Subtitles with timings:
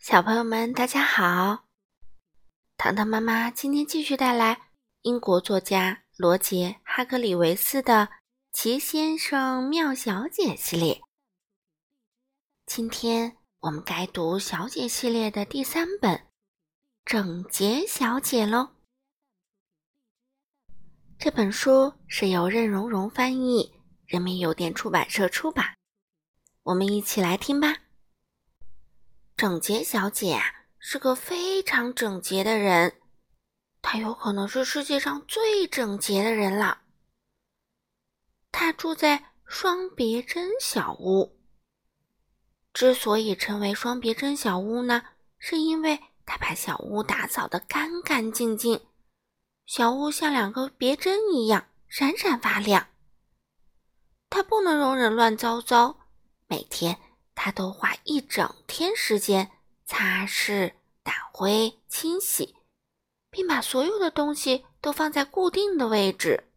[0.00, 1.64] 小朋友们，大家好！
[2.76, 4.70] 糖糖妈妈今天继续带来
[5.02, 8.06] 英国作家罗杰·哈格里维斯的
[8.52, 11.02] 《奇先生妙小姐》系列。
[12.64, 16.16] 今天我们该读小姐系列的第三本
[17.04, 18.70] 《整洁小姐》喽。
[21.18, 23.74] 这本书是由任溶溶翻译，
[24.06, 25.76] 人民邮电出版社出版。
[26.62, 27.87] 我们一起来听吧。
[29.38, 30.42] 整洁小姐
[30.80, 33.00] 是个非常整洁的人，
[33.80, 36.80] 她有可能是世界上最整洁的人了。
[38.50, 41.38] 她住在双别针小屋。
[42.72, 45.04] 之所以称为双别针小屋呢，
[45.38, 48.88] 是因为她把小屋打扫得干干净净，
[49.66, 52.88] 小屋像两个别针一样闪闪发亮。
[54.28, 55.96] 她不能容忍乱糟糟，
[56.48, 56.98] 每天。
[57.40, 59.48] 他都花一整天时间
[59.86, 60.72] 擦拭、
[61.04, 62.56] 掸灰、清洗，
[63.30, 66.48] 并把所有的东西都放在固定的位置。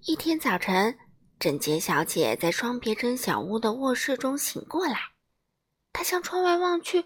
[0.00, 0.98] 一天早晨，
[1.38, 5.12] 整洁小姐在双别针小屋的卧室中醒过来，
[5.92, 7.02] 她向窗外望去，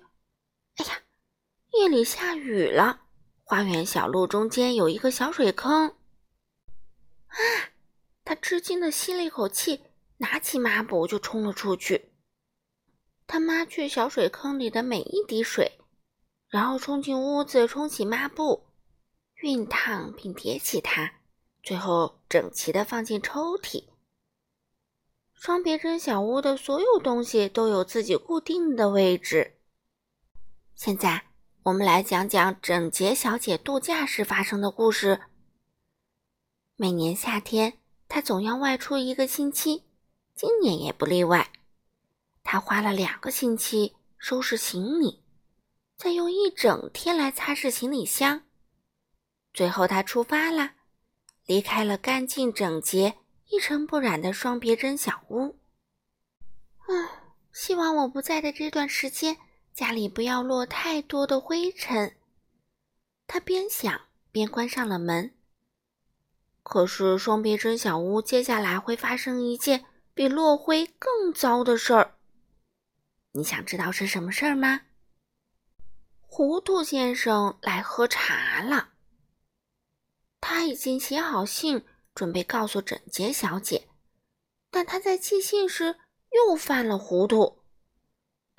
[0.77, 1.03] 哎呀，
[1.73, 3.03] 夜里下雨了，
[3.45, 5.89] 花园小路中间有一个小水坑。
[7.27, 7.37] 啊！
[8.25, 9.83] 她吃惊的吸了一口气，
[10.17, 12.10] 拿起抹布就冲了出去。
[13.33, 15.79] 他抹去小水坑里的每一滴水，
[16.49, 18.65] 然后冲进屋子冲洗抹布，
[19.41, 21.13] 熨烫并叠起它，
[21.63, 23.85] 最后整齐地放进抽屉。
[25.33, 29.61] 双别针小屋的所有东西都有自己固定的位置。
[30.75, 31.27] 现在
[31.63, 35.21] 我们来讲讲整洁小姐度假时发生的故事。
[36.75, 37.79] 每年夏天，
[38.09, 39.85] 她总要外出一个星期，
[40.35, 41.53] 今年也不例外。
[42.43, 45.23] 他花了两个星期收拾行李，
[45.97, 48.43] 再用一整天来擦拭行李箱。
[49.53, 50.73] 最后，他出发了，
[51.47, 55.59] 离开了干净整洁、一尘不染的双别针小屋。
[56.87, 59.37] 唉，希望我不在的这段时间，
[59.73, 62.17] 家里不要落太多的灰尘。
[63.27, 64.01] 他边想
[64.33, 65.35] 边关上了门。
[66.63, 69.85] 可是，双别针小屋接下来会发生一件
[70.15, 72.17] 比落灰更糟的事儿。
[73.33, 74.83] 你想知道是什么事儿吗？
[76.21, 78.91] 糊涂先生来喝茶了。
[80.41, 83.89] 他已经写好信，准备告诉整洁小姐，
[84.71, 85.97] 但他在寄信时
[86.31, 87.63] 又犯了糊涂。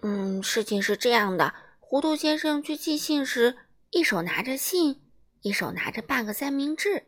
[0.04, 3.58] 嗯，事情是这样的：糊涂先生去寄信时，
[3.90, 5.12] 一手拿着信，
[5.42, 7.08] 一手拿着半个三明治。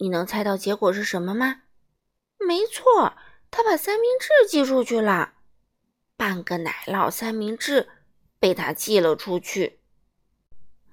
[0.00, 1.62] 你能猜到结果是什么吗？
[2.38, 3.16] 没错，
[3.50, 5.34] 他把三明治寄出去了。
[6.22, 7.88] 半个奶酪三明治
[8.38, 9.80] 被他寄了出去。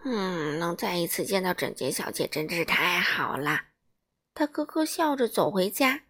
[0.04, 3.66] 嗯，能再一次见到整洁小姐真是太好了。
[4.34, 6.02] 他咯咯笑着走回家。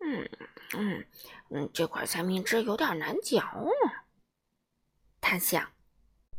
[0.00, 0.28] 嗯
[0.76, 1.06] 嗯
[1.50, 3.92] 嗯，这块三明治有点难嚼呢。
[5.20, 5.70] 他想。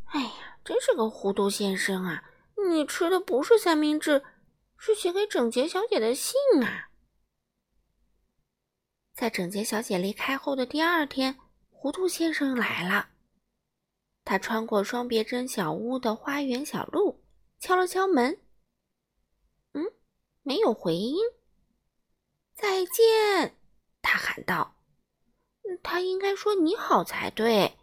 [0.08, 2.26] 哎呀，真是个糊涂先生啊！
[2.70, 4.26] 你吃的不是三明治，
[4.78, 6.90] 是写给整洁小姐的信啊。
[9.14, 11.40] 在整洁小姐离开后的第二天。
[11.80, 13.10] 糊涂先生来了，
[14.26, 17.24] 他穿过双别针小屋的花园小路，
[17.60, 18.42] 敲了敲门。
[19.74, 19.86] 嗯，
[20.42, 21.16] 没有回音。
[22.56, 23.56] 再见，
[24.02, 24.76] 他喊道。
[25.84, 27.78] 他应该说你好才对。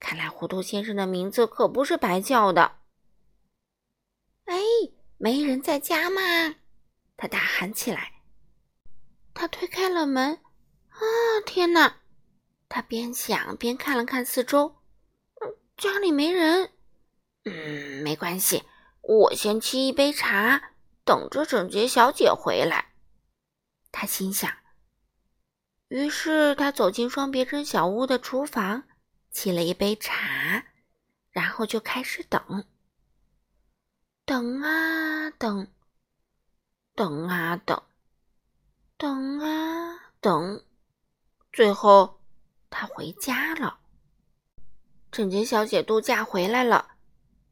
[0.00, 2.78] 看来糊涂先生的名字可不是白叫的。
[4.46, 4.58] 哎，
[5.18, 6.20] 没人在家吗？
[7.18, 8.22] 他大喊起来。
[9.34, 10.40] 他推开了门。
[10.88, 10.98] 啊，
[11.44, 11.97] 天哪！
[12.68, 14.76] 他边想边看了看四周，
[15.40, 16.70] 嗯，家里没人。
[17.44, 18.64] 嗯，没关系，
[19.00, 20.74] 我先沏一杯茶，
[21.04, 22.92] 等着整洁小姐回来。
[23.90, 24.52] 他心想。
[25.88, 28.82] 于是他走进双别针小屋的厨房，
[29.32, 30.66] 沏了一杯茶，
[31.30, 32.66] 然后就开始等。
[34.26, 35.68] 等啊等，
[36.94, 37.82] 等啊等，
[38.98, 40.62] 等啊等，
[41.50, 42.17] 最后。
[42.70, 43.80] 他回家了。
[45.10, 46.96] 整洁小姐度假回来了，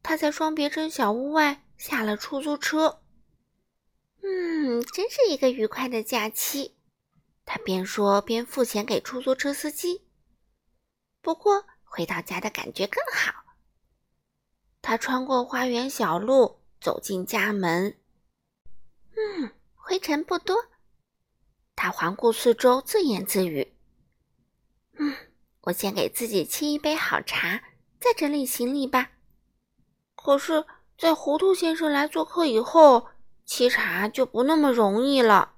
[0.03, 3.01] 她在双别针小屋外下了出租车。
[4.21, 6.75] 嗯，真是一个愉快的假期。
[7.45, 10.05] 她边说边付钱给出租车司机。
[11.21, 13.33] 不过回到家的感觉更好。
[14.81, 17.97] 她穿过花园小路，走进家门。
[19.15, 20.67] 嗯，灰尘不多。
[21.75, 23.73] 她环顾四周，自言自语。
[24.97, 25.15] 嗯
[25.61, 27.61] 我先给自己沏一杯好茶，
[27.99, 29.11] 再整理行李吧。
[30.15, 30.65] 可是，
[30.97, 33.07] 在糊涂先生来做客以后，
[33.47, 35.53] 沏茶就不那么容易了。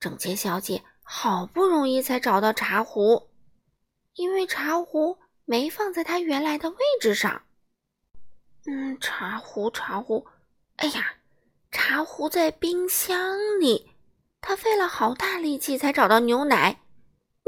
[0.00, 3.30] 整洁小姐好不容易才找到茶壶，
[4.14, 7.42] 因为茶壶没放在她原来的位置上。
[8.66, 10.26] 嗯，茶壶，茶壶，
[10.76, 11.14] 哎呀，
[11.70, 13.92] 茶壶在冰箱里。
[14.40, 16.80] 她费了好大力气才找到牛奶，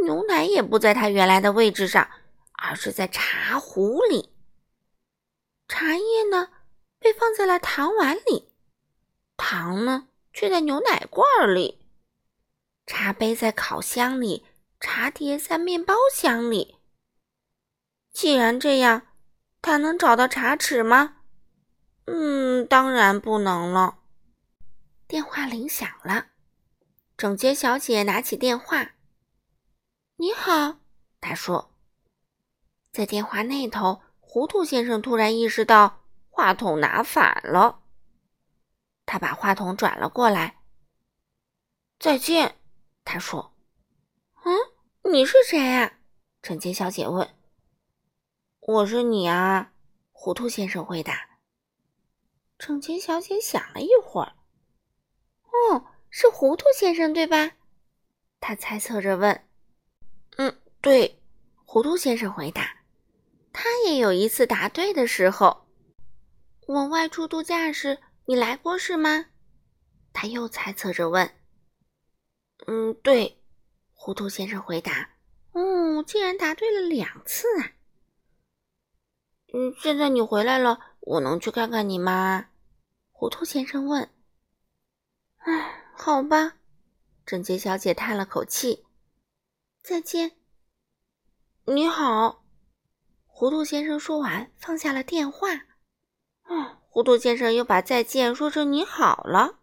[0.05, 2.09] 牛奶也不在它原来的位置上，
[2.53, 4.33] 而是在茶壶里。
[5.69, 6.49] 茶叶呢，
[6.99, 8.53] 被放在了糖碗里，
[9.37, 11.87] 糖呢，却在牛奶罐里。
[12.87, 14.45] 茶杯在烤箱里，
[14.81, 16.79] 茶碟在面包箱里。
[18.13, 19.03] 既然这样，
[19.63, 21.19] 他能找到茶匙吗？
[22.07, 23.99] 嗯，当然不能了。
[25.07, 26.27] 电话铃响了，
[27.17, 28.93] 整洁小姐拿起电话。
[30.21, 30.77] 你好，
[31.19, 31.73] 他说。
[32.93, 37.81] 在电话那头，糊涂先生突然意识到话筒拿反了，
[39.07, 40.59] 他把话筒转了过来。
[41.99, 42.57] 再见。
[43.03, 43.55] 他说
[44.45, 46.01] ：“嗯，你是谁呀？”
[46.43, 47.35] 整洁小姐问。
[48.61, 49.73] “我是你啊。”
[50.13, 51.31] 糊涂先生回答。
[52.59, 54.35] 整洁小姐想了一会儿
[55.73, 57.53] ，“哦，是糊涂先生对吧？”
[58.39, 59.43] 她猜测着问。“，
[60.81, 61.21] 对。”
[61.65, 62.79] 糊涂先生回答。
[63.53, 65.67] 他也有一次答对的时候。
[66.67, 69.27] 我外出度假时，你来过是吗？
[70.13, 71.33] 他又猜测着问。
[72.67, 73.41] 嗯，对，
[73.93, 75.11] 糊涂先生回答。
[75.53, 77.73] 哦，竟然答对了两次啊！
[79.53, 82.51] 嗯，现在你回来了，我能去看看你吗？
[83.11, 84.09] 糊涂先生问。
[85.39, 86.57] 唉，好吧，
[87.27, 88.85] 整洁小姐叹了口气。
[89.83, 90.40] 再见。
[91.73, 92.43] 你好，
[93.29, 95.55] 糊涂先生说完，放下了电话。
[96.49, 99.61] 嗯，糊涂先生又把再见说成你好了。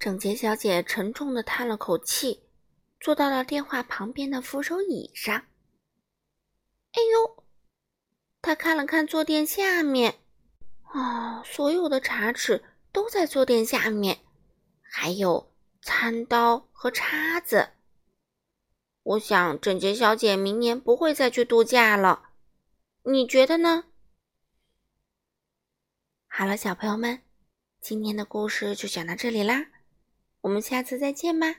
[0.00, 2.42] 整洁小姐沉重的叹了口气，
[2.98, 5.36] 坐到了电话旁边的扶手椅上。
[5.36, 7.44] 哎呦！
[8.42, 10.18] 她看了看坐垫下面，
[10.82, 14.18] 啊，所有的茶匙都在坐垫下面，
[14.82, 15.52] 还有
[15.82, 17.74] 餐刀和叉子。
[19.10, 22.30] 我想整洁小姐明年不会再去度假了，
[23.02, 23.86] 你觉得呢？
[26.28, 27.20] 好了，小朋友们，
[27.80, 29.66] 今天的故事就讲到这里啦。
[30.42, 31.56] 我们下次再见吧。